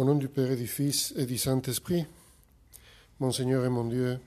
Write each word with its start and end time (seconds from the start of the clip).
Au 0.00 0.04
nom 0.04 0.14
du 0.14 0.28
Père 0.30 0.50
et 0.50 0.56
du 0.56 0.66
Fils 0.66 1.12
et 1.14 1.26
du 1.26 1.36
Saint-Esprit, 1.36 2.06
mon 3.18 3.30
Seigneur 3.30 3.66
et 3.66 3.68
mon 3.68 3.84
Dieu, 3.84 4.18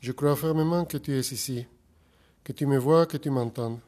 je 0.00 0.10
crois 0.10 0.34
fermement 0.34 0.84
que 0.86 0.96
tu 0.96 1.12
es 1.12 1.20
ici, 1.20 1.64
que 2.42 2.50
tu 2.50 2.66
me 2.66 2.78
vois, 2.78 3.06
que 3.06 3.16
tu 3.16 3.30
m'entends. 3.30 3.78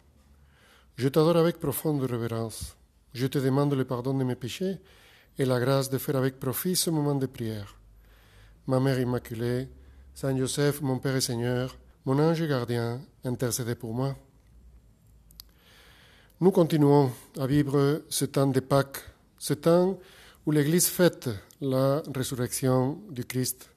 Je 0.95 1.09
t'adore 1.09 1.37
avec 1.37 1.59
profonde 1.59 2.01
révérence. 2.05 2.77
Je 3.13 3.27
te 3.27 3.39
demande 3.39 3.75
le 3.75 3.85
pardon 3.85 4.15
de 4.15 4.23
mes 4.23 4.37
péchés 4.37 4.79
et 5.37 5.45
la 5.45 5.59
grâce 5.59 5.91
de 5.91 5.99
faire 5.99 6.15
avec 6.15 6.39
profit 6.39 6.77
ce 6.77 6.91
moment 6.91 7.17
de 7.17 7.27
prière. 7.27 7.75
Ma 8.69 8.79
Mère 8.79 9.01
Immaculée, 9.01 9.69
Saint 10.15 10.37
Joseph, 10.39 10.81
mon 10.81 11.01
Père 11.01 11.17
et 11.17 11.21
Seigneur, 11.21 11.77
mon 12.05 12.21
ange 12.21 12.47
gardien, 12.47 13.01
intercédez 13.25 13.75
pour 13.75 13.93
moi. 13.95 14.15
Nous 16.41 16.53
continuons 16.53 17.11
à 17.37 17.49
vivre 17.49 18.05
ce 18.09 18.27
temps 18.27 18.47
de 18.47 18.61
Pâques, 18.61 19.03
ce 19.39 19.55
temps 19.55 19.99
où 20.47 20.53
l'Église 20.53 20.87
fête 20.87 21.29
la 21.61 22.05
résurrection 22.15 23.01
du 23.11 23.25
Christ. 23.25 23.69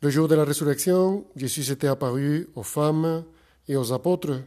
Le 0.00 0.08
jour 0.08 0.26
de 0.28 0.34
la 0.34 0.44
résurrection, 0.44 1.26
Jésus 1.36 1.70
était 1.70 1.88
apparu 1.88 2.48
aux 2.54 2.62
femmes 2.62 3.24
et 3.68 3.76
aux 3.76 3.92
apôtres, 3.92 4.40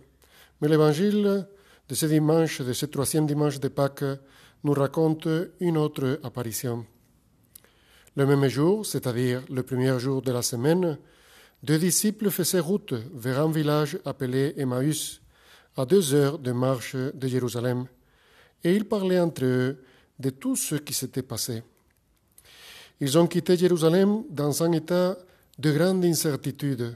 mais 0.59 0.67
l'Évangile 0.67 1.47
de 1.87 1.95
ce 1.95 2.07
dimanche, 2.07 2.61
de 2.61 2.73
ce 2.73 2.87
troisième 2.87 3.27
dimanche 3.27 3.59
de 3.59 3.67
Pâques, 3.67 4.03
nous 4.63 4.73
raconte 4.73 5.27
une 5.59 5.77
autre 5.77 6.19
apparition. 6.23 6.87
Le 8.15 8.25
même 8.25 8.47
jour, 8.47 8.83
c'est-à-dire 8.83 9.43
le 9.51 9.61
premier 9.61 9.99
jour 9.99 10.23
de 10.23 10.31
la 10.31 10.41
semaine, 10.41 10.97
deux 11.61 11.77
disciples 11.77 12.31
faisaient 12.31 12.59
route 12.59 12.95
vers 13.13 13.41
un 13.41 13.51
village 13.51 13.99
appelé 14.05 14.55
Emmaüs, 14.57 15.21
à 15.77 15.85
deux 15.85 16.15
heures 16.15 16.39
de 16.39 16.51
marche 16.51 16.95
de 16.95 17.27
Jérusalem, 17.27 17.85
et 18.63 18.75
ils 18.75 18.85
parlaient 18.85 19.19
entre 19.19 19.45
eux 19.45 19.77
de 20.19 20.29
tout 20.29 20.55
ce 20.55 20.75
qui 20.75 20.93
s'était 20.93 21.23
passé. 21.23 21.63
Ils 22.99 23.17
ont 23.17 23.27
quitté 23.27 23.57
Jérusalem 23.57 24.23
dans 24.29 24.63
un 24.63 24.71
état 24.71 25.17
de 25.59 25.71
grande 25.71 26.05
incertitude, 26.05 26.95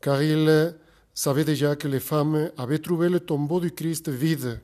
car 0.00 0.22
ils 0.22 0.74
savaient 1.14 1.44
déjà 1.44 1.76
que 1.76 1.88
les 1.88 2.00
femmes 2.00 2.50
avaient 2.56 2.78
trouvé 2.78 3.08
le 3.08 3.20
tombeau 3.20 3.60
du 3.60 3.72
Christ 3.72 4.08
vide 4.08 4.60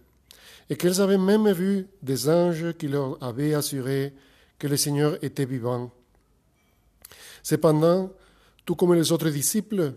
et 0.69 0.77
qu'elles 0.77 1.00
avaient 1.00 1.19
même 1.19 1.50
vu 1.53 1.87
des 2.03 2.28
anges 2.28 2.73
qui 2.78 2.89
leur 2.89 3.23
avaient 3.23 3.55
assuré 3.55 4.12
que 4.59 4.67
le 4.67 4.77
Seigneur 4.77 5.19
était 5.23 5.45
vivant. 5.45 5.91
Cependant, 7.43 8.12
tout 8.65 8.77
comme 8.77 8.95
les 8.95 9.11
autres 9.11 9.31
disciples, 9.31 9.95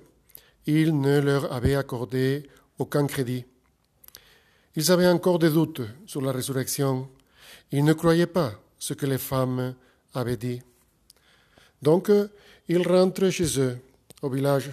il 0.65 0.99
ne 0.99 1.19
leur 1.19 1.53
avait 1.53 1.75
accordé 1.75 2.49
aucun 2.79 3.05
crédit. 3.05 3.45
Ils 4.75 4.91
avaient 4.91 5.07
encore 5.07 5.39
des 5.39 5.51
doutes 5.51 5.81
sur 6.05 6.21
la 6.21 6.31
résurrection 6.31 7.07
ils 7.71 7.83
ne 7.83 7.93
croyaient 7.93 8.27
pas 8.27 8.53
ce 8.77 8.93
que 8.93 9.05
les 9.05 9.17
femmes 9.17 9.75
avaient 10.13 10.37
dit. 10.37 10.61
Donc, 11.81 12.11
ils 12.67 12.87
rentrent 12.87 13.29
chez 13.29 13.59
eux, 13.59 13.77
au 14.21 14.29
village 14.29 14.71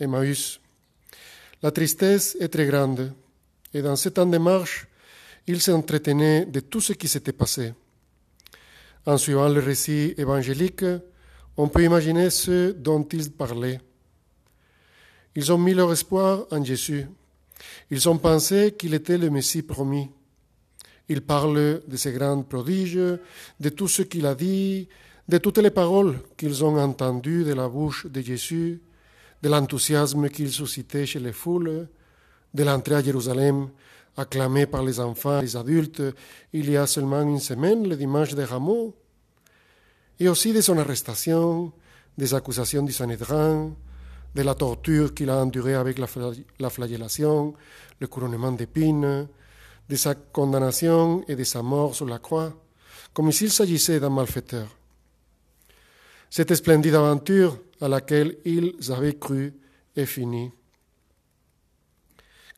Emmaüs. 0.00 0.60
La 1.62 1.70
tristesse 1.70 2.36
est 2.40 2.48
très 2.48 2.66
grande, 2.66 3.12
et 3.74 3.82
dans 3.82 3.96
ce 3.96 4.08
temps 4.08 4.26
de 4.26 4.38
marche, 4.38 4.86
ils 5.46 5.60
s'entretenaient 5.60 6.46
de 6.46 6.60
tout 6.60 6.80
ce 6.80 6.92
qui 6.92 7.08
s'était 7.08 7.32
passé. 7.32 7.72
En 9.06 9.16
suivant 9.16 9.48
le 9.48 9.60
récit 9.60 10.14
évangélique, 10.18 10.84
on 11.56 11.68
peut 11.68 11.82
imaginer 11.82 12.30
ce 12.30 12.72
dont 12.72 13.02
ils 13.04 13.30
parlaient. 13.32 13.80
Ils 15.34 15.52
ont 15.52 15.58
mis 15.58 15.74
leur 15.74 15.92
espoir 15.92 16.46
en 16.50 16.64
Jésus. 16.64 17.06
Ils 17.90 18.08
ont 18.08 18.18
pensé 18.18 18.74
qu'il 18.78 18.94
était 18.94 19.18
le 19.18 19.30
Messie 19.30 19.62
promis. 19.62 20.08
Il 21.08 21.22
parle 21.22 21.82
de 21.86 21.96
ses 21.96 22.12
grands 22.12 22.42
prodiges, 22.42 22.98
de 23.60 23.68
tout 23.70 23.88
ce 23.88 24.02
qu'il 24.02 24.26
a 24.26 24.34
dit, 24.34 24.88
de 25.28 25.38
toutes 25.38 25.58
les 25.58 25.70
paroles 25.70 26.18
qu'ils 26.36 26.64
ont 26.64 26.78
entendues 26.78 27.44
de 27.44 27.54
la 27.54 27.68
bouche 27.68 28.06
de 28.06 28.20
Jésus, 28.20 28.80
de 29.42 29.48
l'enthousiasme 29.48 30.28
qu'il 30.28 30.50
suscitait 30.50 31.06
chez 31.06 31.20
les 31.20 31.32
foules, 31.32 31.88
de 32.54 32.62
l'entrée 32.64 32.96
à 32.96 33.02
Jérusalem 33.02 33.68
acclamée 34.16 34.66
par 34.66 34.82
les 34.82 34.98
enfants 34.98 35.38
et 35.38 35.42
les 35.42 35.56
adultes 35.56 36.02
il 36.52 36.70
y 36.70 36.76
a 36.76 36.86
seulement 36.86 37.22
une 37.22 37.38
semaine, 37.38 37.88
le 37.88 37.96
dimanche 37.96 38.34
de 38.34 38.42
Rameau, 38.42 38.94
et 40.18 40.28
aussi 40.28 40.52
de 40.52 40.60
son 40.60 40.76
arrestation, 40.78 41.72
des 42.16 42.34
accusations 42.34 42.82
du 42.82 42.92
de 44.34 44.42
la 44.42 44.54
torture 44.54 45.14
qu'il 45.14 45.30
a 45.30 45.36
endurée 45.36 45.74
avec 45.74 45.98
la 45.98 46.70
flagellation, 46.70 47.54
le 48.00 48.06
couronnement 48.08 48.52
d'épines, 48.52 49.28
de 49.88 49.96
sa 49.96 50.14
condamnation 50.14 51.24
et 51.28 51.36
de 51.36 51.44
sa 51.44 51.62
mort 51.62 51.94
sur 51.94 52.06
la 52.06 52.18
croix, 52.18 52.52
comme 53.12 53.32
s'il 53.32 53.50
s'agissait 53.50 54.00
d'un 54.00 54.10
malfaiteur. 54.10 54.68
Cette 56.30 56.54
splendide 56.54 56.94
aventure 56.94 57.58
à 57.80 57.88
laquelle 57.88 58.36
ils 58.44 58.74
avaient 58.90 59.16
cru 59.16 59.54
est 59.96 60.06
finie. 60.06 60.50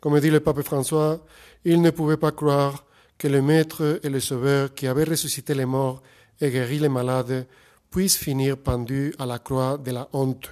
Comme 0.00 0.18
dit 0.18 0.30
le 0.30 0.40
pape 0.40 0.62
François, 0.62 1.24
ils 1.64 1.80
ne 1.80 1.90
pouvaient 1.90 2.16
pas 2.16 2.32
croire 2.32 2.84
que 3.18 3.28
le 3.28 3.42
Maître 3.42 4.00
et 4.02 4.08
le 4.08 4.18
Sauveur 4.18 4.74
qui 4.74 4.86
avait 4.86 5.04
ressuscité 5.04 5.54
les 5.54 5.66
morts 5.66 6.02
et 6.40 6.50
guéri 6.50 6.78
les 6.78 6.88
malades 6.88 7.46
puissent 7.90 8.16
finir 8.16 8.56
pendus 8.56 9.14
à 9.18 9.26
la 9.26 9.38
croix 9.38 9.76
de 9.76 9.90
la 9.90 10.08
honte. 10.12 10.50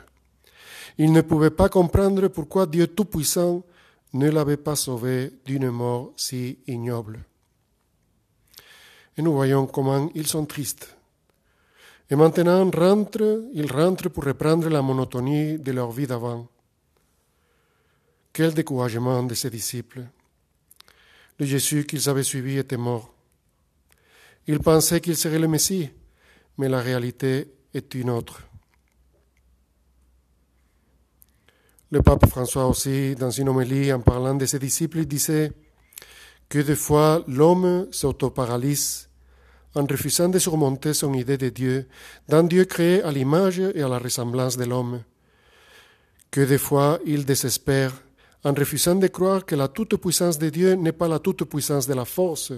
Ils 0.99 1.13
ne 1.13 1.23
pouvaient 1.23 1.51
pas 1.51 1.69
comprendre 1.69 2.29
pourquoi 2.29 2.67
Dieu 2.67 2.89
Tout-Puissant 2.89 3.63
ne 4.15 4.31
l'avait 4.31 4.57
pas 4.57 4.77
sauvé 4.77 5.33
d'une 5.45 5.71
mort 5.71 6.13
si 6.17 6.59
ignoble. 6.67 7.25
Et 9.17 9.23
nous 9.23 9.33
voyons 9.33 9.67
comment 9.67 10.11
ils 10.15 10.27
sont 10.27 10.47
tristes. 10.47 10.97
Et 12.11 12.17
maintenant 12.17 12.71
rentrent, 12.71 13.49
ils 13.53 13.71
rentrent 13.71 14.09
pour 14.09 14.25
reprendre 14.25 14.69
la 14.71 14.81
monotonie 14.81 15.59
de 15.59 15.73
leur 15.73 15.91
vie 15.91 16.07
d'avant. 16.07 16.49
Quel 18.33 18.55
découragement 18.55 19.23
de 19.25 19.35
ces 19.35 19.51
disciples. 19.51 20.05
Le 21.39 21.47
Jésus 21.47 21.85
qu'ils 21.85 22.09
avaient 22.09 22.23
suivi 22.23 22.57
était 22.57 22.77
mort. 22.77 23.13
Ils 24.47 24.61
pensaient 24.61 25.01
qu'il 25.01 25.17
serait 25.17 25.39
le 25.39 25.49
Messie, 25.49 25.91
mais 26.57 26.69
la 26.69 26.81
réalité 26.81 27.53
est 27.75 27.95
une 27.95 28.11
autre. 28.11 28.48
Le 31.91 32.03
pape 32.03 32.29
François 32.29 32.67
aussi, 32.67 33.15
dans 33.15 33.31
une 33.31 33.49
homélie 33.49 33.91
en 33.95 34.01
parlant 34.01 34.35
de 34.35 34.45
ses 34.45 34.59
disciples, 34.59 35.07
disait 35.07 35.53
que 36.51 36.59
des 36.59 36.75
fois 36.75 37.25
l'homme 37.27 37.89
s'autoparalyse 37.91 39.09
en 39.75 39.87
refusant 39.87 40.29
de 40.29 40.39
surmonter 40.39 40.93
son 40.93 41.15
idée 41.15 41.39
de 41.39 41.49
Dieu, 41.49 41.89
d'un 42.29 42.45
Dieu 42.45 42.67
créé 42.67 43.03
à 43.03 43.11
l'image 43.11 43.61
et 43.61 43.81
à 43.81 43.89
la 43.89 43.99
ressemblance 43.99 44.59
de 44.59 44.67
l'homme. 44.67 45.03
Que 46.31 46.43
des 46.43 46.59
fois 46.59 46.99
il 47.07 47.25
désespère 47.25 47.95
en 48.45 48.53
refusant 48.53 48.97
de 48.97 49.07
croire 49.07 49.47
que 49.47 49.55
la 49.55 49.69
toute-puissance 49.69 50.39
de 50.39 50.51
Dieu 50.51 50.75
n'est 50.75 50.93
pas 50.93 51.09
la 51.09 51.21
toute-puissance 51.21 51.87
de 51.87 51.95
la 51.95 52.05
force, 52.05 52.53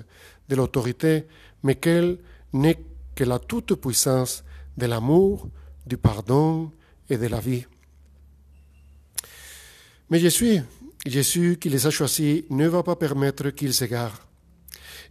de 0.48 0.56
l'autorité, 0.56 1.26
mais 1.62 1.76
qu'elle 1.76 2.18
n'est 2.52 2.82
que 3.14 3.22
la 3.22 3.38
toute-puissance 3.38 4.42
de 4.76 4.86
l'amour, 4.86 5.48
du 5.86 5.96
pardon 5.96 6.72
et 7.08 7.16
de 7.16 7.28
la 7.28 7.38
vie. 7.38 7.64
Mais 10.10 10.18
Jésus, 10.18 10.60
Jésus 11.06 11.56
qui 11.60 11.68
les 11.68 11.86
a 11.86 11.90
choisis, 11.90 12.42
ne 12.50 12.66
va 12.66 12.82
pas 12.82 12.96
permettre 12.96 13.50
qu'ils 13.50 13.74
s'égarent. 13.74 14.26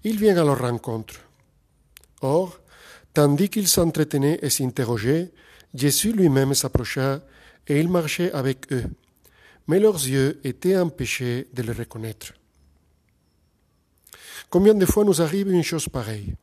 Il 0.04 0.20
vient 0.20 0.38
à 0.38 0.44
leur 0.44 0.60
rencontre. 0.60 1.16
Or, 2.22 2.60
tandis 3.14 3.50
qu'ils 3.50 3.68
s'entretenaient 3.68 4.40
et 4.42 4.50
s'interrogeaient, 4.50 5.32
Jésus 5.74 6.12
lui-même 6.12 6.54
s'approcha 6.54 7.22
et 7.68 7.80
il 7.80 7.88
marchait 7.88 8.32
avec 8.34 8.72
eux. 8.74 8.86
Mais 9.68 9.80
leurs 9.80 9.96
yeux 9.96 10.40
étaient 10.44 10.78
empêchés 10.78 11.48
de 11.54 11.64
le 11.64 11.72
reconnaître. 11.72 12.34
Combien 14.50 14.74
de 14.74 14.86
fois 14.86 15.06
nous 15.06 15.22
arrive 15.22 15.50
une 15.52 15.64
chose 15.64 15.88
pareille? 15.88 16.36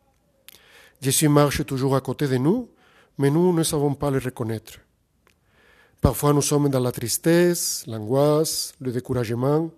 Jésus 1.01 1.29
marche 1.29 1.67
toujours 1.67 1.97
à 1.97 2.01
côté 2.01 2.27
de 2.27 2.37
nous, 2.37 2.71
mais 3.19 3.31
nous 3.31 3.53
ne 3.53 3.63
savons 3.63 3.95
pas 3.95 4.11
le 4.11 4.19
reconnaître. 4.19 4.79
Parfois 6.07 6.33
nous 6.33 6.41
sommes 6.41 6.69
dans 6.69 6.79
la 6.79 6.93
tristesse, 6.93 7.83
l'angoisse, 7.89 8.75
le 8.81 8.93
découragement, 8.93 9.73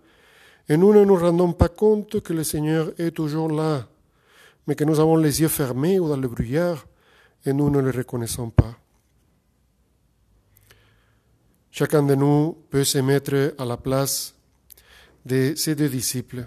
et 0.68 0.76
nous 0.76 0.92
ne 0.92 1.02
nous 1.02 1.16
rendons 1.16 1.54
pas 1.54 1.70
compte 1.70 2.20
que 2.20 2.34
le 2.34 2.44
Seigneur 2.44 2.92
est 2.98 3.12
toujours 3.12 3.50
là, 3.50 3.88
mais 4.66 4.74
que 4.74 4.84
nous 4.84 5.00
avons 5.00 5.16
les 5.16 5.40
yeux 5.40 5.48
fermés 5.48 5.98
ou 5.98 6.06
dans 6.06 6.18
le 6.18 6.28
brouillard, 6.28 6.86
et 7.46 7.54
nous 7.54 7.70
ne 7.70 7.80
le 7.80 7.90
reconnaissons 7.90 8.50
pas. 8.50 8.76
Chacun 11.70 12.02
de 12.02 12.14
nous 12.14 12.58
peut 12.68 12.84
se 12.84 12.98
mettre 12.98 13.54
à 13.56 13.64
la 13.64 13.78
place 13.78 14.34
de 15.24 15.54
ces 15.56 15.74
deux 15.74 15.88
disciples. 15.88 16.46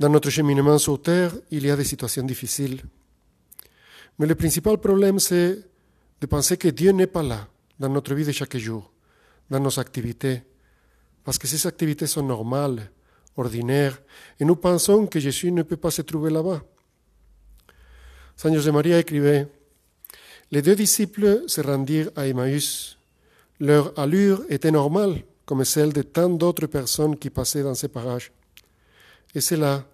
Dans 0.00 0.08
notre 0.08 0.30
cheminement 0.30 0.78
sur 0.78 1.00
terre, 1.00 1.30
il 1.52 1.66
y 1.66 1.70
a 1.70 1.76
des 1.76 1.84
situations 1.84 2.24
difficiles. 2.24 2.82
Mais 4.18 4.26
le 4.26 4.34
principal 4.34 4.78
problème, 4.78 5.20
c'est 5.20 5.75
de 6.20 6.26
penser 6.26 6.56
que 6.56 6.68
Dieu 6.68 6.92
n'est 6.92 7.06
pas 7.06 7.22
là 7.22 7.48
dans 7.78 7.88
notre 7.88 8.14
vie 8.14 8.24
de 8.24 8.32
chaque 8.32 8.56
jour, 8.56 8.90
dans 9.50 9.60
nos 9.60 9.78
activités, 9.78 10.42
parce 11.24 11.38
que 11.38 11.46
ces 11.46 11.66
activités 11.66 12.06
sont 12.06 12.22
normales, 12.22 12.90
ordinaires, 13.36 14.00
et 14.40 14.44
nous 14.44 14.56
pensons 14.56 15.06
que 15.06 15.20
Jésus 15.20 15.52
ne 15.52 15.62
peut 15.62 15.76
pas 15.76 15.90
se 15.90 16.02
trouver 16.02 16.30
là-bas. 16.30 16.62
Saint 18.36 18.52
José 18.54 18.70
Maria 18.70 18.98
écrivait 18.98 19.48
Les 20.50 20.62
deux 20.62 20.76
disciples 20.76 21.44
se 21.46 21.60
rendirent 21.60 22.10
à 22.16 22.26
Emmaüs. 22.26 22.98
Leur 23.60 23.98
allure 23.98 24.44
était 24.48 24.70
normale, 24.70 25.22
comme 25.44 25.64
celle 25.64 25.92
de 25.92 26.02
tant 26.02 26.28
d'autres 26.28 26.66
personnes 26.66 27.16
qui 27.16 27.30
passaient 27.30 27.62
dans 27.62 27.74
ces 27.74 27.88
parages. 27.88 28.32
Et 29.34 29.40
c'est 29.40 29.56
là, 29.56 29.84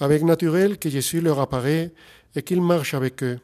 avec 0.00 0.22
naturel, 0.22 0.78
que 0.78 0.90
Jésus 0.90 1.20
leur 1.20 1.38
apparaît 1.38 1.92
et 2.34 2.42
qu'il 2.42 2.60
marche 2.60 2.94
avec 2.94 3.22
eux, 3.22 3.38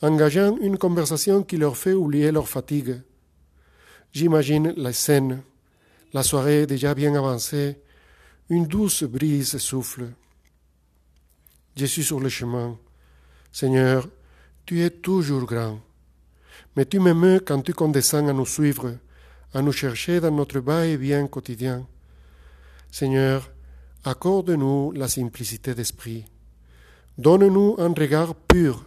engageant 0.00 0.56
une 0.58 0.78
conversation 0.78 1.42
qui 1.42 1.56
leur 1.56 1.76
fait 1.76 1.92
oublier 1.92 2.30
leur 2.30 2.48
fatigue. 2.48 3.00
J'imagine 4.12 4.72
la 4.76 4.92
scène, 4.92 5.42
la 6.12 6.22
soirée 6.22 6.66
déjà 6.66 6.94
bien 6.94 7.14
avancée, 7.14 7.78
une 8.48 8.66
douce 8.66 9.04
brise 9.04 9.58
souffle. 9.58 10.08
Jésus 11.76 12.02
sur 12.02 12.20
le 12.20 12.28
chemin. 12.28 12.78
Seigneur, 13.52 14.08
tu 14.66 14.82
es 14.82 14.90
toujours 14.90 15.44
grand, 15.44 15.80
mais 16.76 16.86
tu 16.86 16.98
m'aimes 16.98 17.40
quand 17.40 17.62
tu 17.62 17.72
condescends 17.72 18.26
à 18.26 18.32
nous 18.32 18.46
suivre, 18.46 18.96
à 19.54 19.62
nous 19.62 19.72
chercher 19.72 20.20
dans 20.20 20.30
notre 20.30 20.60
bas 20.60 20.86
et 20.86 20.96
bien 20.96 21.26
quotidien. 21.26 21.86
Seigneur, 22.90 23.50
accorde-nous 24.04 24.92
la 24.92 25.08
simplicité 25.08 25.74
d'esprit. 25.74 26.24
Donne-nous 27.16 27.76
un 27.78 27.92
regard 27.92 28.34
pur, 28.34 28.84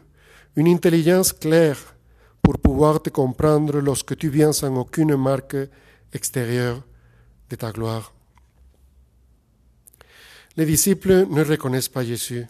une 0.55 0.67
intelligence 0.67 1.33
claire 1.33 1.95
pour 2.41 2.57
pouvoir 2.57 3.01
te 3.01 3.09
comprendre 3.09 3.79
lorsque 3.79 4.17
tu 4.17 4.29
viens 4.29 4.51
sans 4.51 4.75
aucune 4.75 5.15
marque 5.15 5.57
extérieure 6.13 6.81
de 7.49 7.55
ta 7.55 7.71
gloire. 7.71 8.13
Les 10.57 10.65
disciples 10.65 11.27
ne 11.29 11.43
reconnaissent 11.43 11.89
pas 11.89 12.03
Jésus. 12.03 12.45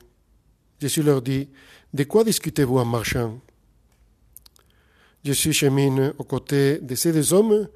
Jésus 0.80 1.04
leur 1.04 1.22
dit, 1.22 1.50
De 1.94 2.04
quoi 2.06 2.24
discutez-vous 2.24 2.80
en 2.80 2.86
marchant? 2.86 3.40
Jésus 5.24 5.54
chemine 5.54 6.14
aux 6.18 6.24
côtés 6.24 6.80
de 6.80 6.96
ces 6.96 7.14
deux 7.14 7.32
hommes 7.32 7.68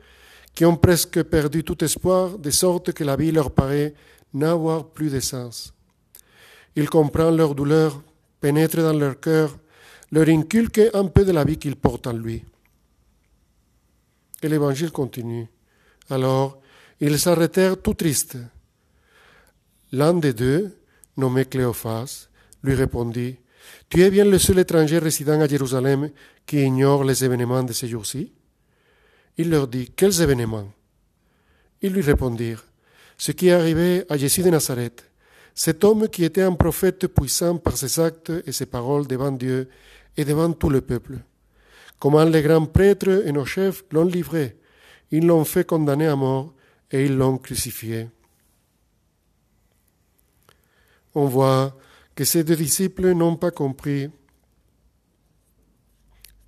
qui 0.56 0.66
ont 0.66 0.78
presque 0.78 1.22
perdu 1.24 1.64
tout 1.64 1.84
espoir, 1.84 2.40
de 2.40 2.50
sorte 2.50 2.94
que 2.94 3.04
la 3.04 3.16
vie 3.16 3.32
leur 3.32 3.52
paraît 3.52 3.94
n'avoir 4.34 4.88
plus 4.88 5.12
de 5.12 5.20
sens. 5.20 5.74
Il 6.76 6.90
comprend 6.90 7.30
leur 7.30 7.54
douleur, 7.54 8.02
pénètre 8.42 8.78
dans 8.78 8.94
leur 8.94 9.20
cœur, 9.20 9.56
leur 10.16 10.30
inculque 10.30 10.82
un 10.94 11.08
peu 11.08 11.26
de 11.26 11.34
la 11.34 11.44
vie 11.44 11.58
qu'ils 11.58 11.76
portent 11.76 12.08
en 12.08 12.14
lui. 12.14 12.42
Et 14.42 14.48
l'évangile 14.48 14.92
continue. 14.92 15.46
Alors, 16.10 16.62
ils 17.02 17.20
s'arrêtèrent 17.20 17.82
tout 17.82 17.96
tristes. 17.96 18.38
L'un 19.92 20.14
des 20.14 20.32
deux, 20.32 20.78
nommé 21.18 21.44
Cléophas, 21.44 22.30
lui 22.64 22.76
répondit 22.76 23.36
Tu 23.90 24.04
es 24.04 24.10
bien 24.10 24.24
le 24.24 24.40
seul 24.40 24.60
étranger 24.60 25.00
résident 25.00 25.42
à 25.42 25.50
Jérusalem 25.50 26.10
qui 26.46 26.62
ignore 26.64 27.04
les 27.04 27.26
événements 27.26 27.64
de 27.64 27.74
ces 27.74 27.90
jours-ci 27.90 28.32
Il 29.38 29.50
leur 29.50 29.68
dit 29.68 29.92
Quels 29.98 30.22
événements? 30.22 30.72
Ils 31.82 31.92
lui 31.92 32.02
répondirent 32.02 32.64
Ce 33.18 33.34
qui 33.34 33.50
est 33.50 33.52
arrivé 33.52 34.06
à 34.08 34.16
Jésus 34.16 34.44
de 34.44 34.50
Nazareth, 34.50 35.12
cet 35.54 35.84
homme 35.84 36.08
qui 36.08 36.24
était 36.24 36.42
un 36.42 36.54
prophète 36.54 37.08
puissant 37.08 37.58
par 37.58 37.76
ses 37.76 38.00
actes 38.00 38.32
et 38.46 38.54
ses 38.54 38.66
paroles 38.66 39.08
devant 39.08 39.34
Dieu 39.34 39.68
et 40.18 40.26
devant 40.26 40.52
tout 40.54 40.70
le 40.70 40.82
peuple. 40.82 41.20
Comment 42.00 42.24
les 42.24 42.42
grands 42.42 42.66
prêtres 42.66 43.24
et 43.26 43.32
nos 43.32 43.46
chefs 43.46 43.84
l'ont 43.92 44.06
livré, 44.06 44.58
ils 45.12 45.26
l'ont 45.26 45.46
fait 45.46 45.66
condamner 45.66 46.08
à 46.08 46.16
mort 46.16 46.54
et 46.92 47.06
ils 47.06 47.16
l'ont 47.16 47.38
crucifié. 47.38 48.10
On 51.14 51.26
voit 51.26 51.78
que 52.14 52.26
ces 52.26 52.44
deux 52.44 52.56
disciples 52.56 53.14
n'ont 53.14 53.38
pas 53.38 53.52
compris 53.52 54.10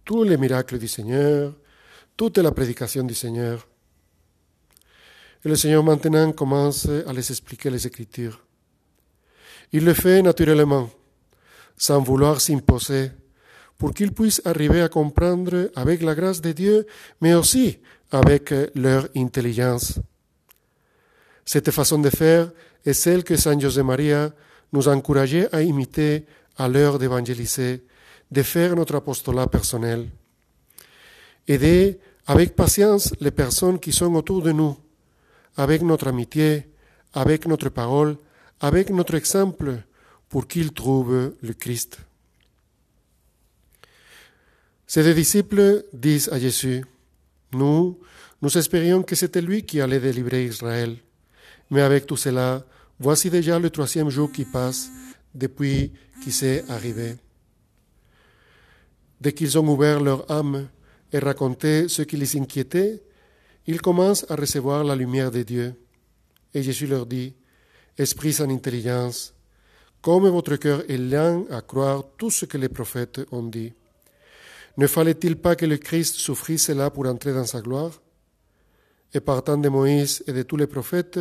tous 0.04 0.24
les 0.24 0.38
miracles 0.38 0.80
du 0.80 0.88
Seigneur, 0.88 1.54
toute 2.16 2.38
la 2.38 2.52
prédication 2.52 3.04
du 3.04 3.14
Seigneur. 3.14 3.68
Et 5.44 5.50
le 5.50 5.56
Seigneur 5.56 5.84
maintenant 5.84 6.32
commence 6.32 6.88
à 6.88 7.14
les 7.14 7.32
expliquer 7.32 7.70
les 7.70 7.86
Écritures. 7.86 8.44
Il 9.72 9.84
le 9.84 9.94
fait 9.94 10.22
naturellement, 10.22 10.90
sans 11.78 12.02
vouloir 12.02 12.40
s'imposer, 12.40 13.12
pour 13.78 13.94
qu'ils 13.94 14.12
puissent 14.12 14.42
arriver 14.46 14.82
à 14.82 14.90
comprendre 14.90 15.70
avec 15.76 16.02
la 16.02 16.16
grâce 16.16 16.42
de 16.42 16.52
Dieu, 16.52 16.86
mais 17.22 17.34
aussi 17.34 17.80
avec 18.12 18.54
leur 18.76 19.08
intelligence. 19.16 20.00
Cette 21.46 21.72
façon 21.72 22.00
de 22.00 22.10
faire 22.10 22.52
est 22.86 22.94
celle 22.94 23.24
que 23.24 23.36
Saint 23.36 23.60
José 23.60 23.84
Maria 23.84 24.32
nous 24.74 24.88
encourager 24.88 25.48
à 25.54 25.62
imiter 25.62 26.26
à 26.58 26.68
l'heure 26.68 27.00
d'évangéliser, 27.00 27.84
de 28.32 28.44
faire 28.44 28.76
notre 28.76 28.96
apostolat 28.96 29.48
personnel. 29.48 30.08
Aider 31.48 32.00
avec 32.26 32.56
patience 32.56 33.14
les 33.22 33.32
personnes 33.32 33.80
qui 33.80 33.94
sont 33.94 34.14
autour 34.16 34.42
de 34.42 34.52
nous, 34.52 34.76
avec 35.56 35.82
notre 35.82 36.08
amitié, 36.08 36.68
avec 37.14 37.48
notre 37.48 37.70
parole, 37.70 38.18
avec 38.60 38.90
notre 38.90 39.16
exemple, 39.16 39.82
pour 40.30 40.48
qu'ils 40.48 40.74
trouvent 40.74 41.34
le 41.42 41.54
Christ. 41.54 42.00
Ces 44.88 45.04
deux 45.04 45.14
disciples 45.14 45.86
disent 45.94 46.30
à 46.30 46.40
Jésus, 46.40 46.84
nous, 47.52 48.00
nous 48.42 48.58
espérions 48.58 49.04
que 49.04 49.16
c'était 49.16 49.42
lui 49.42 49.64
qui 49.64 49.82
allait 49.82 50.00
délivrer 50.00 50.46
Israël, 50.46 50.96
mais 51.70 51.82
avec 51.82 52.06
tout 52.06 52.18
cela, 52.18 52.66
Voici 53.00 53.30
déjà 53.30 53.60
le 53.60 53.70
troisième 53.70 54.10
jour 54.10 54.32
qui 54.32 54.44
passe 54.44 54.90
depuis 55.34 55.92
qu'il 56.24 56.34
s'est 56.34 56.66
arrivé. 56.68 57.16
Dès 59.22 59.34
qu'ils 59.34 59.58
ont 59.58 59.68
ouvert 59.68 60.00
leur 60.00 60.30
âme 60.32 60.68
et 61.14 61.20
raconté 61.20 61.88
ce 61.88 62.02
qui 62.02 62.18
les 62.18 62.38
inquiétait, 62.38 63.04
ils 63.68 63.82
commencent 63.82 64.26
à 64.30 64.36
recevoir 64.36 64.84
la 64.84 64.96
lumière 64.96 65.30
de 65.30 65.44
Dieu. 65.44 65.76
Et 66.54 66.64
Jésus 66.64 66.88
leur 66.88 67.06
dit, 67.06 67.36
Esprit 67.98 68.34
sans 68.34 68.50
intelligence, 68.50 69.34
comme 70.02 70.28
votre 70.28 70.56
cœur 70.56 70.84
est 70.90 70.98
lent 70.98 71.46
à 71.52 71.62
croire 71.62 72.04
tout 72.18 72.32
ce 72.32 72.46
que 72.46 72.58
les 72.58 72.70
prophètes 72.70 73.22
ont 73.32 73.44
dit. 73.44 73.74
Ne 74.78 74.88
fallait-il 74.88 75.38
pas 75.38 75.56
que 75.56 75.66
le 75.66 75.78
Christ 75.78 76.16
souffrisse 76.16 76.66
cela 76.66 76.92
pour 76.92 77.08
entrer 77.08 77.34
dans 77.34 77.46
sa 77.46 77.62
gloire? 77.62 78.00
Et 79.14 79.20
partant 79.20 79.58
de 79.58 79.70
Moïse 79.70 80.24
et 80.28 80.34
de 80.34 80.44
tous 80.44 80.58
les 80.58 80.68
prophètes, 80.68 81.20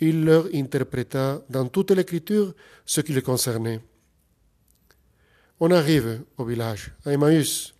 il 0.00 0.24
leur 0.24 0.46
interpréta 0.54 1.42
dans 1.50 1.66
toute 1.66 1.90
l'écriture 1.90 2.54
ce 2.84 3.00
qui 3.00 3.12
les 3.12 3.22
concernait. 3.22 3.80
On 5.60 5.70
arrive 5.70 6.22
au 6.36 6.44
village, 6.44 6.92
à 7.04 7.12
Emmaüs. 7.12 7.74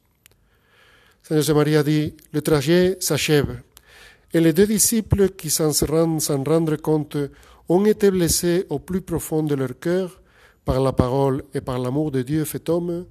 Saint 1.23 1.37
José 1.37 1.55
Maria 1.55 1.83
dit, 1.83 2.15
le 2.33 2.43
trajet 2.43 2.97
s'achève, 3.01 3.61
et 4.33 4.41
les 4.41 4.53
deux 4.53 4.67
disciples 4.67 5.31
qui 5.31 5.51
s'en 5.51 5.71
rendre 5.71 6.77
compte 6.77 7.17
ont 7.69 7.85
été 7.85 8.11
blessés 8.11 8.67
au 8.69 8.79
plus 8.79 9.01
profond 9.01 9.43
de 9.43 9.55
leur 9.55 9.79
cœur 9.79 10.21
par 10.65 10.81
la 10.81 10.93
parole 10.93 11.45
et 11.55 11.61
par 11.61 11.79
l'amour 11.79 12.11
de 12.11 12.23
Dieu 12.23 12.45
fait 12.45 12.69
homme, 12.69 13.07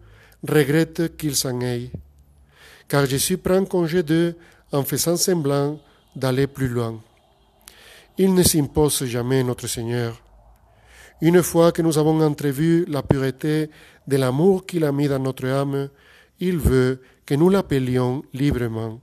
regrettent 0.47 1.15
qu'ils 1.17 1.35
s'en 1.35 1.59
aillent. 1.61 1.91
Car 2.87 3.05
Jésus 3.05 3.37
prend 3.37 3.63
congé 3.65 4.03
d'eux 4.03 4.35
en 4.71 4.83
faisant 4.83 5.17
semblant 5.17 5.79
d'aller 6.15 6.47
plus 6.47 6.67
loin. 6.67 7.01
Il 8.17 8.33
ne 8.33 8.43
s'impose 8.43 9.05
jamais 9.05 9.43
notre 9.43 9.67
Seigneur. 9.67 10.21
Une 11.21 11.41
fois 11.41 11.71
que 11.71 11.81
nous 11.81 11.97
avons 11.97 12.21
entrevu 12.21 12.85
la 12.87 13.01
pureté 13.01 13.69
de 14.07 14.17
l'amour 14.17 14.65
qu'il 14.65 14.83
a 14.83 14.91
mis 14.91 15.07
dans 15.07 15.19
notre 15.19 15.47
âme, 15.47 15.89
il 16.39 16.57
veut 16.57 17.01
que 17.25 17.33
nous 17.35 17.49
l'appelions 17.49 18.23
librement. 18.33 18.99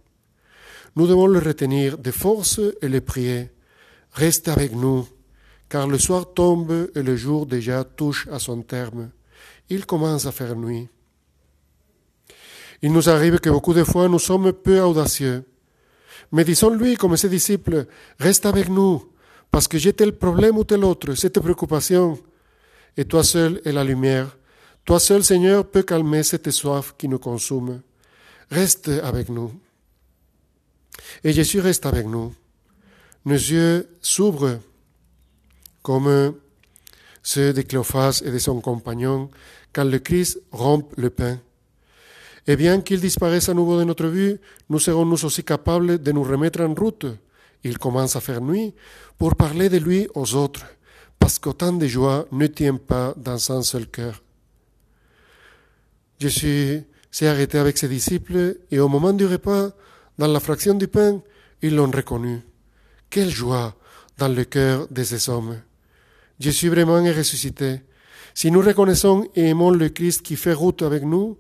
Nous 0.97 1.07
devons 1.07 1.27
le 1.27 1.39
retenir 1.39 1.99
de 1.99 2.11
force 2.11 2.61
et 2.83 2.89
le 2.89 3.01
prier. 3.01 3.51
Reste 4.13 4.49
avec 4.49 4.75
nous, 4.75 5.09
car 5.69 5.87
le 5.87 5.99
soir 5.99 6.35
tombe 6.35 6.91
et 6.95 7.03
le 7.03 7.17
jour 7.17 7.47
déjà 7.47 7.85
touche 7.85 8.29
à 8.31 8.39
son 8.39 8.63
terme. 8.63 9.11
Il 9.69 9.87
commence 9.87 10.27
à 10.27 10.33
faire 10.33 10.57
nuit. 10.57 10.89
Il 12.83 12.93
nous 12.93 13.09
arrive 13.09 13.39
que 13.39 13.51
beaucoup 13.51 13.75
de 13.75 13.85
fois 13.85 14.09
nous 14.09 14.19
sommes 14.19 14.53
peu 14.53 14.81
audacieux. 14.81 15.45
Mais 16.33 16.45
disons-lui, 16.45 16.97
comme 16.97 17.17
ses 17.17 17.29
disciples, 17.29 17.87
reste 18.19 18.47
avec 18.47 18.69
nous, 18.69 19.05
parce 19.51 19.69
que 19.69 19.79
j'ai 19.79 19.93
tel 19.93 20.13
problème 20.13 20.57
ou 20.57 20.65
tel 20.65 20.85
autre, 20.85 21.15
cette 21.15 21.41
préoccupation. 21.41 22.19
Et 22.97 23.05
toi 23.05 23.25
seul 23.25 23.61
es 23.65 23.73
la 23.73 23.85
lumière. 23.85 24.37
Toi 24.85 24.99
seul, 24.99 25.23
Seigneur, 25.23 25.67
peux 25.67 25.83
calmer 25.83 26.23
cette 26.23 26.51
soif 26.51 26.95
qui 26.97 27.09
nous 27.09 27.19
consume. 27.19 27.81
Reste 28.51 28.89
avec 28.89 29.29
nous. 29.29 29.53
Et 31.23 31.33
Jésus 31.33 31.61
reste 31.61 31.87
avec 31.87 32.07
nous. 32.07 32.35
Nos 33.25 33.35
yeux 33.35 33.89
s'ouvrent 34.01 34.59
comme 35.83 36.35
ceux 37.23 37.53
de 37.53 37.63
Cléophas 37.63 38.23
et 38.25 38.31
de 38.31 38.39
son 38.39 38.61
compagnon 38.61 39.31
quand 39.73 39.85
le 39.85 39.99
Christ 39.99 40.41
rompt 40.51 40.87
le 40.97 41.11
pain. 41.11 41.39
Et 42.47 42.57
bien 42.57 42.81
qu'il 42.81 43.01
disparaisse 43.01 43.49
à 43.49 43.55
nouveau 43.55 43.79
de 43.79 43.85
notre 43.85 44.07
vue, 44.07 44.39
nous 44.69 44.79
serons 44.79 45.05
nous 45.05 45.25
aussi 45.25 45.45
capables 45.45 46.03
de 46.03 46.13
nous 46.13 46.23
remettre 46.23 46.61
en 46.63 46.75
route. 46.75 47.07
Il 47.63 47.79
commence 47.79 48.17
à 48.17 48.21
faire 48.21 48.41
nuit 48.41 48.75
pour 49.19 49.37
parler 49.37 49.69
de 49.69 49.77
lui 49.77 50.09
aux 50.15 50.35
autres, 50.35 50.65
parce 51.19 51.39
qu'autant 51.39 51.73
de 51.73 51.87
joie 51.87 52.27
ne 52.33 52.47
tient 52.47 52.77
pas 52.77 53.15
dans 53.17 53.53
un 53.53 53.63
seul 53.63 53.87
cœur. 53.87 54.23
Jésus 56.19 56.83
s'est 57.11 57.27
arrêté 57.27 57.59
avec 57.59 57.77
ses 57.79 57.89
disciples 57.89 58.57
et 58.71 58.81
au 58.81 58.89
moment 58.89 59.13
du 59.13 59.27
repas, 59.27 59.71
dans 60.19 60.27
la 60.27 60.41
fraction 60.41 60.75
du 60.75 60.89
pain, 60.89 61.23
ils 61.63 61.75
l'ont 61.75 61.91
reconnu. 61.91 62.41
Quelle 63.09 63.31
joie 63.31 63.75
dans 64.21 64.29
le 64.29 64.45
cœur 64.45 64.87
de 64.91 65.03
ces 65.03 65.31
hommes. 65.31 65.57
Jésus 66.39 66.69
vraiment 66.69 66.99
est 66.99 67.13
ressuscité. 67.13 67.81
Si 68.35 68.51
nous 68.51 68.61
reconnaissons 68.61 69.27
et 69.35 69.49
aimons 69.49 69.71
le 69.71 69.89
Christ 69.89 70.23
qui 70.23 70.37
fait 70.37 70.53
route 70.53 70.83
avec 70.83 71.03
nous, 71.03 71.39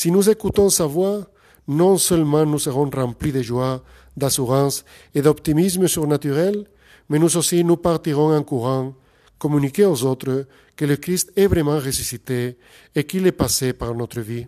si 0.00 0.10
nous 0.10 0.30
écoutons 0.30 0.70
sa 0.70 0.86
voix, 0.86 1.26
non 1.68 1.98
seulement 1.98 2.46
nous 2.46 2.58
serons 2.58 2.88
remplis 2.88 3.32
de 3.32 3.42
joie, 3.42 3.84
d'assurance 4.16 4.82
et 5.14 5.20
d'optimisme 5.20 5.86
surnaturel, 5.88 6.64
mais 7.10 7.18
nous 7.18 7.36
aussi 7.36 7.62
nous 7.64 7.76
partirons 7.76 8.34
en 8.34 8.42
courant, 8.42 8.94
communiquer 9.38 9.84
aux 9.84 10.02
autres 10.04 10.46
que 10.74 10.86
le 10.86 10.96
Christ 10.96 11.30
est 11.36 11.48
vraiment 11.48 11.78
ressuscité 11.78 12.56
et 12.94 13.04
qu'il 13.04 13.26
est 13.26 13.32
passé 13.44 13.74
par 13.74 13.94
notre 13.94 14.22
vie. 14.22 14.46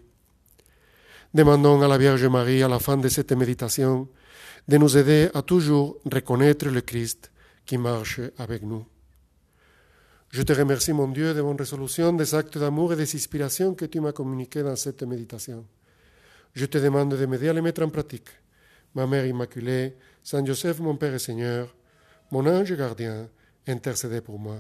Demandons 1.35 1.83
à 1.83 1.89
la 1.89 1.99
Vierge 1.99 2.25
Marie, 2.25 2.63
à 2.63 2.69
la 2.69 2.79
fin 2.79 2.97
de 2.97 3.11
cette 3.11 3.33
méditation, 3.33 4.09
de 4.67 4.79
nous 4.79 4.97
aider 4.97 5.29
à 5.35 5.43
toujours 5.43 5.99
reconnaître 6.11 6.67
le 6.71 6.81
Christ 6.81 7.31
qui 7.67 7.77
marche 7.77 8.23
avec 8.39 8.63
nous. 8.63 8.87
Je 10.33 10.41
te 10.41 10.55
remercie, 10.55 10.95
mon 10.95 11.09
Dieu, 11.09 11.35
de 11.35 11.43
mon 11.43 11.55
résolution, 11.55 12.11
des 12.15 12.35
actes 12.35 12.57
d'amour 12.57 12.95
et 12.95 12.97
des 12.97 13.15
inspirations 13.15 13.75
que 13.75 13.85
tu 13.85 14.01
m'as 14.01 14.13
communiquées 14.13 14.63
dans 14.63 14.77
cette 14.77 15.03
méditation. 15.03 15.67
Je 16.55 16.65
te 16.65 16.79
demande 16.79 17.15
de 17.15 17.27
m'aider 17.27 17.51
à 17.51 17.53
les 17.53 17.61
mettre 17.61 17.83
en 17.83 17.91
pratique. 17.91 18.31
Ma 18.95 19.07
Mère 19.07 19.27
Immaculée, 19.27 19.95
Saint 20.23 20.43
Joseph, 20.43 20.81
mon 20.81 20.97
Père 20.97 21.13
et 21.13 21.19
Seigneur, 21.19 21.77
mon 22.31 22.47
ange 22.47 22.75
gardien, 22.75 23.29
intercédez 23.67 24.23
pour 24.23 24.39
moi. 24.39 24.57